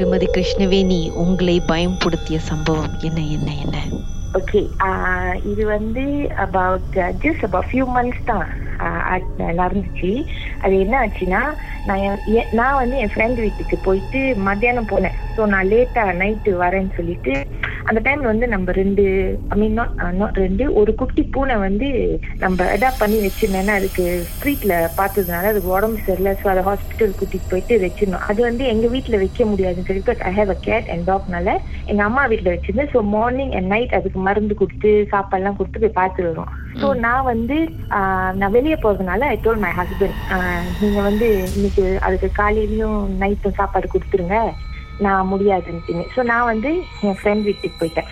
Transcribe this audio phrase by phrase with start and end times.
[0.00, 3.76] திருமதி கிருஷ்ணவேணி உங்களை பயம்படுத்திய சம்பவம் என்ன என்ன என்ன?
[4.34, 4.60] ஓகே
[5.44, 6.04] இது வந்து
[6.36, 8.48] about just about few months தான்
[9.38, 10.24] நடந்துச்சு.
[10.60, 11.40] அது என்ன ஆச்சுன்னா
[11.84, 15.18] நான் என்- நான் வந்து என் ஃப்ரெண்ட் வீட்டுக்கு போயிட்டு மத்தியானம் போனேன்.
[15.36, 17.34] ஸோ நான் லேட்டாக நைட்டு வரேன்னு சொல்லிட்டு
[17.88, 19.04] அந்த டைம்ல வந்து நம்ம ரெண்டு
[19.50, 21.88] ஐ மீன் நாட் நாட் ரெண்டு ஒரு குட்டி பூனை வந்து
[22.40, 26.32] நம்ம அடாப்ட் பண்ணி வச்சிருந்தேன்னா அதுக்கு ஸ்ட்ரீட்ல பார்த்ததுனால அதுக்கு உடம்பு சரியில்லை.
[26.40, 30.34] ஸோ அதை ஹாஸ்பிட்டல் கூட்டிட்டு போயிட்டு வச்சிருந்தோம் அது வந்து எங்க வீட்ல வைக்க முடியாதுன்னு சொல்லி because I
[30.38, 31.54] have a cat and டாக்னால
[31.86, 32.92] எங்க அம்மா வீட்ல வச்சிருந்தேன்.
[32.94, 37.56] ஸோ மார்னிங் அண்ட் நைட் அதுக்கு மருந்து கொடுத்து சாப்பாடுலாம் கொடுத்து போய் பார்த்துட்டு வருவோம் ஸோ நான் வந்து
[37.96, 40.18] ஆஹ், நான் வெளியே போறதுனால ஐ டோல் மை ஹஸ்பண்ட்
[40.80, 44.36] நீங்க வந்து இன்னைக்கு அதுக்கு காலையிலயும் நைட்டும் சாப்பாடு கொடுத்துருங்க.
[45.06, 48.10] நான் முடியாதுன்னு ஸோ நான் வந்து என் ஃப்ரெண்ட் வீட்டுக்கு போயிட்டேன்.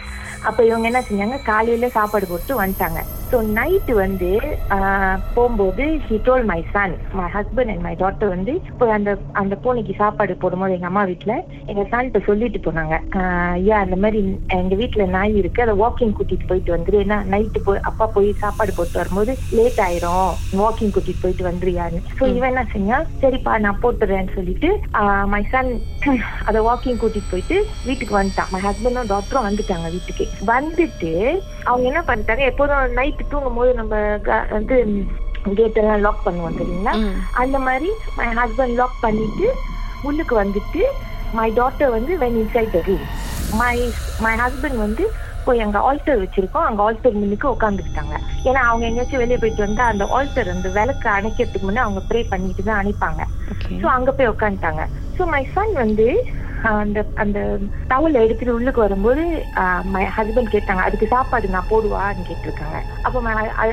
[0.48, 1.42] அப்போ இவங்க என்ன செஞ்சாங்க?
[1.42, 3.00] காலையில சாப்பாடு போட்டு வந்துட்டாங்க.
[3.32, 4.28] ஸோ நைட்டு வந்து
[5.36, 9.10] போகும்போது he told my son my husband and my daughter வந்து இப்போ அந்த
[9.40, 11.34] அந்த பூனைக்கு சாப்பாடு போடும்போது எங்க அம்மா வீட்ல
[11.70, 12.94] எங்க சன்கிட்ட சொல்லிட்டு போனாங்க.
[13.58, 14.20] ஐயா அந்த மாதிரி
[14.58, 16.98] எங்க வீட்ல நாய் இருக்கு அதை வாக்கிங் கூட்டிட்டு போயிட்டு வந்துரு.
[17.04, 20.32] ஏன்னா நைட்டு போய் அப்பா போய் சாப்பாடு போட்டு வரும்போது லேட் ஆயிரும்.
[20.62, 22.00] வாக்கிங் கூட்டிட்டு போயிட்டு வந்துருயான்னு.
[22.18, 24.70] ஸோ இவன் என்ன செஞ்சா சரிப்பா நான் போட்டுறேன்னு சொல்லிட்டு
[25.34, 25.72] மை சன்
[26.48, 28.50] அதை வாக்கிங் கூட்டிட்டு போயிட்டு வீட்டுக்கு வந்துட்டான்.
[28.52, 30.24] மை ஹஸ்பண்டும் டாக்டரும் வந்துட்டாங்க வீட்டுக்கு.
[30.52, 31.12] வந்துட்டு
[31.68, 33.94] அவங்க என்ன பண்ணிட்டாங்க எப்போதும் நைட்டு தூங்கும் போது நம்ம
[34.52, 34.76] வந்து
[35.56, 36.92] கேட் எல்லாம் லாக் பண்ணுவோம் தெரியுங்களா?
[36.98, 37.14] ம்.
[37.42, 37.88] அந்த மாதிரி
[38.18, 39.46] மை ஹஸ்பண்ட் லாக் பண்ணிட்டு
[40.02, 40.82] உள்ளுக்கு வந்துட்டு
[41.36, 43.06] மை டாட்டர் வந்து when inside the room
[43.60, 43.74] my
[44.24, 45.04] my husband வந்து
[45.46, 46.66] போய் அங்க ஆல்டர் வச்சிருக்கோம்.
[46.68, 48.14] அங்க ஆல்டர் முன்னுக்கு உட்காந்துக்கிட்டாங்க
[48.48, 52.62] ஏன்னா அவங்க எங்கேயாச்சும் வெளியே போயிட்டு வந்தா அந்த ஆல்டர் அந்த விளக்கு அணைக்கிறதுக்கு முன்னே அவங்க ப்ரே பண்ணிட்டு
[52.62, 53.20] தான் அணைப்பாங்க.
[53.80, 54.84] ஸோ அங்க போய் உட்காந்துட்டாங்க
[55.16, 56.08] ஸோ மை சன் வந்து
[56.62, 57.38] அந்த அந்த
[57.90, 59.22] டவல் எடுத்துட்டு உள்ளுக்கு வரும்போது
[59.86, 63.20] மை ஹஸ்பண்ட் கேட்டாங்க அதுக்கு சாப்பாடு நான் போடுவான்னு கேட்டிருக்காங்க அப்போ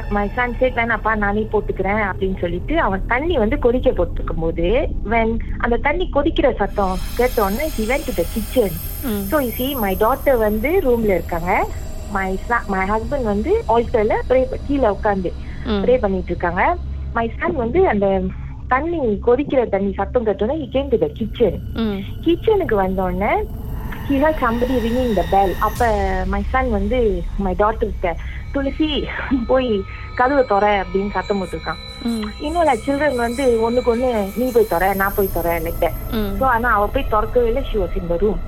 [0.09, 4.67] மை சன் சேட் வேணாப்பா நானே போட்டுக்கிறேன் அப்படின்னு சொல்லிட்டு அவன் தண்ணி வந்து கொதிக்க போட்டுருக்கும் போது
[5.05, 8.71] when அந்த தண்ணி கொதிக்கிற சத்தம் கேட்டோன்னே he went to the kitchen
[9.03, 9.23] ம்.
[9.31, 11.51] ஸோ சி மை டாட்டர் வந்து ரூம்ல இருக்காங்க
[12.09, 12.29] மை
[12.67, 15.29] மை ஹஸ்பண்ட் வந்து ஆல்டர்ல ப்ரே கீழே உட்காந்து.
[15.83, 16.63] ப்ரே பண்ணிட்டு இருக்காங்க
[17.15, 18.07] மை சன் வந்து அந்த
[18.69, 21.53] தண்ணி கொதிக்கிற தண்ணி சத்தம் கேட்டோன்னே he came to the kitchen
[21.83, 21.99] ம்.
[22.25, 23.33] கிச்சனுக்கு வந்தோடனே
[24.15, 25.85] heard somebody ringing the bell அப்ப
[26.33, 26.99] மை சன் வந்து
[27.45, 28.09] மை டாட்டர்கிட்ட
[28.53, 28.87] துளசி
[29.47, 29.69] போய்
[30.19, 32.21] கதவை தொற அப்படின்னு சத்தம் போட்டிருக்கான் ம்.
[32.45, 35.87] இன்னும் சில்ட்ரன் வந்து ஒண்ணுக்கு ஒண்ணு நீ போய் தொற நான் போய் தொற லைட்ட.
[36.39, 38.39] ஸோ ஆனா அவ போய் திறக்கவே இல்லை ஷி வாஸ் இந்த ரூம்.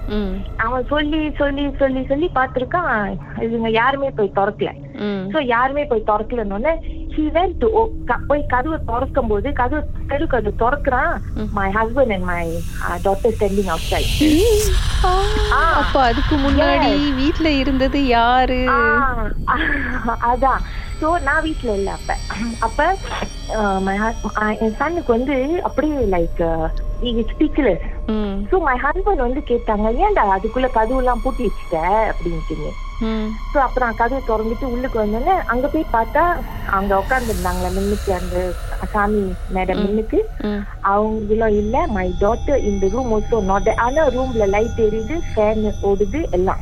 [0.66, 2.94] அவன் சொல்லி சொல்லி சொல்லி சொல்லி பார்த்திருக்கான்
[3.48, 4.72] இவங்க யாருமே போய் திறக்கல.
[5.34, 6.74] சோ யாருமே போய் திறக்கலன்னு
[7.18, 11.18] he went to o- க- போய் கதவை திறக்கும் போது கதவு தெரு கதவு திறக்கிறான்.
[11.52, 12.64] My husband and my
[13.04, 14.32] daughter standing outside.
[15.52, 18.56] அப்ப அதுக்கு முன்னாடி வீட்ல இருந்தது யாரு?
[20.32, 20.62] அதான்.
[21.02, 22.16] சோ நான் வீட்ல இல்ல அப்ப.
[22.60, 22.98] அப்ப
[23.84, 26.68] hus- அஹ், என் சன்னுக்கு வந்து அப்படியே like
[27.04, 27.82] speechless.
[28.52, 28.80] So my.
[28.84, 31.76] Husband வந்து கேட்டாங்க ஏன்டா அதுக்குள்ள கதவு எல்லாம் பூட்டி வச்சுட்ட?
[32.12, 32.70] அப்படின்ட்டு.
[33.52, 36.24] ஸோ அப்புறம் கதவை திறந்துட்டு உள்ளுக்கு வந்தோடனே அங்க போய் பார்த்தா
[36.78, 38.38] அங்க உட்காந்துருந்தாங்களே மின்னுக்கு அந்த
[38.94, 39.24] சாமி
[39.56, 40.20] மேடம் மின்னுக்கு.
[40.90, 46.62] அவங்களும் இல்ல மை டாட்டர் இந்த ரூம் ஆல்சோ நாட் ஆனா ரூம்ல லைட் எரியுது ஃபேன் ஓடுது எல்லாம்.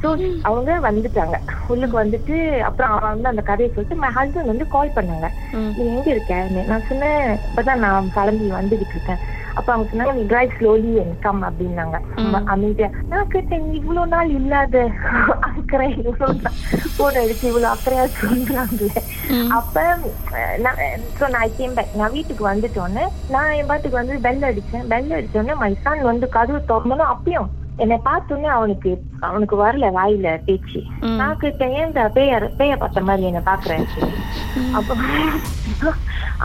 [0.00, 0.08] ஸோ
[0.42, 1.36] அவங்க வந்துட்டாங்க.
[1.68, 2.34] உள்ளுக்கு வந்துட்டு
[2.68, 5.28] அப்புறம் அவன் வந்து அந்த கதையை சொல்லிட்டு மை ஹஸ்பண்ட் வந்து கால் பண்ணாங்க.
[5.76, 6.34] நீ எங்க இருக்க?
[6.70, 9.22] நான் சொன்னேன் இப்பதான் நான் கிளம்பி வந்துகிட்டு இருக்கேன்.
[9.56, 11.96] அப்ப அவங்க சொன்னாங்க நீ டிரைவ் ஸ்லோலி அண்ட் கம் அப்படின்னாங்க.
[12.48, 14.76] அமைதியா நான் கேட்டேன் இவ்வளவு நாள் இல்லாத
[15.48, 16.52] அக்கறை இவ்வளவு
[16.96, 18.88] போன் அடிச்சு இவ்வளவு அக்கறையா சொல்றாங்க
[19.34, 19.50] ம்.
[19.50, 19.84] அப்ப
[20.64, 20.80] நான்
[21.30, 24.86] நான் கேம் பேக் நான் வீட்டுக்கு வந்துட்டோன்னே நான் என் பாட்டுக்கு வந்து பெல் அடிச்சேன்.
[24.88, 27.48] பெல் அடிச்சோடனே மை சன் வந்து கதவு திறந்தோன்னு அப்பயும்
[27.82, 28.90] என்னை பார்த்தோன்னே அவனுக்கு
[29.28, 30.80] அவனுக்கு வரல வாயில பேச்சு.
[31.20, 33.84] நான் கேட்டேன் ஏன்டா பேய பேய பார்த்த மாதிரி என்ன பாக்குறேன்
[34.78, 34.94] அப்ப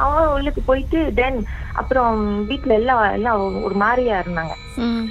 [0.01, 1.37] அவன் உள்ளுக்கு போயிட்டு தென்
[1.81, 2.17] அப்புறம்
[2.49, 4.53] வீட்ல எல்லாம் எல்லாம் ஒரு மாதிரியா இருந்தாங்க.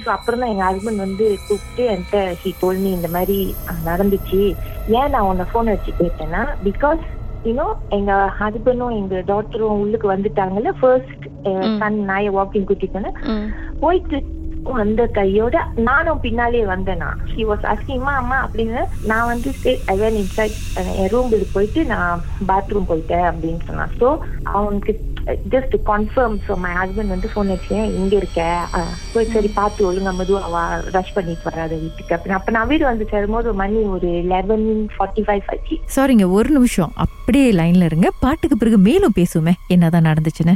[0.03, 3.37] ஸோ அப்புறம் தான் எங்க ஹஸ்பண்ட் வந்து கூப்பிட்டு என்கிட்ட ஹி டோல் மீ இந்த மாதிரி
[3.89, 4.41] நடந்துச்சு.
[4.99, 7.01] ஏன் நான் உன்னை போன் வச்சு கேட்டேன்னா பிகாஸ்
[7.47, 7.67] யூனோ
[7.97, 11.25] எங்க ஹஸ்பண்டும் எங்க டாக்டரும் உள்ளுக்கு வந்துட்டாங்கல்ல ஃபர்ஸ்ட்
[11.81, 13.11] சன் நாயை வாக்கிங் கூட்டிட்டு.
[13.83, 14.19] போயிட்டு
[14.63, 15.55] வந்த கையோட
[15.89, 17.09] நானும் பின்னாலே வந்தேனா.
[17.31, 18.81] ஷி வாஸ் அஸ்கிங்மா அம்மா அப்படின்னு
[19.11, 19.51] நான் வந்து
[19.93, 20.57] ஐ வேன் இன்சைட்
[21.01, 22.21] என் ரூமுக்கு போயிட்டு நான்
[22.51, 23.93] பாத்ரூம் போயிட்டேன் அப்படின்னு சொன்னான்.
[24.01, 24.09] ஸோ
[24.57, 24.93] அவனுக்கு
[25.53, 28.41] just confirm so my husband வந்து ஃபோன் வச்சேன் இங்க இருக்க?
[29.13, 30.63] போய் சரி பார்த்து ஒழுங்கா மெதுவா
[30.95, 32.37] ரஷ் பண்ணிட்டு வராத வீட்டுக்கு அப்படின்னு.
[32.39, 34.65] அப்ப நான் வீடு வந்து சேரும்போது மணி ஒரு லெவன்
[34.95, 36.93] ஃபார்ட்டி ஃபைவ் ஆச்சு சாரிங்க ஒரு நிமிஷம்.
[37.05, 38.09] அப்படியே லைன்ல இருங்க.
[38.25, 39.55] பாட்டுக்கு பிறகு மேலும் பேசுவோமே.
[39.75, 40.55] என்னதான் நடந்துச்சுன்னு.